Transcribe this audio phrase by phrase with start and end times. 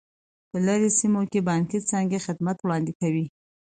[0.49, 3.25] په لیرې سیمو کې بانکي څانګې خدمات وړاندې کوي.